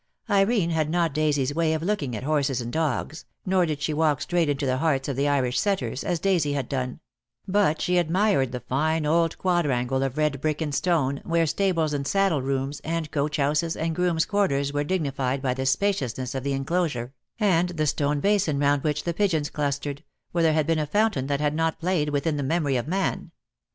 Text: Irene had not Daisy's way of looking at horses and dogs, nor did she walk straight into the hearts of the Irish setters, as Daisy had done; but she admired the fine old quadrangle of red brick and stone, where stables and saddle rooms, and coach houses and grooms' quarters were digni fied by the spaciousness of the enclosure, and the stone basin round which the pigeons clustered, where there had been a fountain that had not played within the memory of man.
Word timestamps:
Irene 0.31 0.71
had 0.71 0.89
not 0.89 1.13
Daisy's 1.13 1.53
way 1.53 1.75
of 1.75 1.83
looking 1.83 2.15
at 2.15 2.23
horses 2.23 2.59
and 2.59 2.73
dogs, 2.73 3.25
nor 3.45 3.67
did 3.67 3.83
she 3.83 3.93
walk 3.93 4.19
straight 4.19 4.49
into 4.49 4.65
the 4.65 4.77
hearts 4.77 5.07
of 5.07 5.15
the 5.15 5.27
Irish 5.27 5.59
setters, 5.59 6.03
as 6.03 6.19
Daisy 6.19 6.53
had 6.53 6.67
done; 6.67 6.99
but 7.47 7.79
she 7.81 7.99
admired 7.99 8.51
the 8.51 8.61
fine 8.61 9.05
old 9.05 9.37
quadrangle 9.37 10.01
of 10.01 10.17
red 10.17 10.41
brick 10.41 10.59
and 10.59 10.73
stone, 10.73 11.21
where 11.23 11.45
stables 11.45 11.93
and 11.93 12.07
saddle 12.07 12.41
rooms, 12.41 12.79
and 12.79 13.11
coach 13.11 13.37
houses 13.37 13.75
and 13.77 13.95
grooms' 13.95 14.25
quarters 14.25 14.73
were 14.73 14.83
digni 14.83 15.13
fied 15.13 15.39
by 15.39 15.53
the 15.53 15.67
spaciousness 15.67 16.33
of 16.33 16.41
the 16.41 16.53
enclosure, 16.53 17.13
and 17.39 17.69
the 17.69 17.85
stone 17.85 18.19
basin 18.19 18.57
round 18.57 18.81
which 18.83 19.03
the 19.03 19.13
pigeons 19.13 19.51
clustered, 19.51 20.03
where 20.31 20.41
there 20.41 20.53
had 20.53 20.65
been 20.65 20.79
a 20.79 20.87
fountain 20.87 21.27
that 21.27 21.39
had 21.41 21.53
not 21.53 21.79
played 21.79 22.09
within 22.09 22.37
the 22.37 22.41
memory 22.41 22.75
of 22.75 22.87
man. 22.87 23.29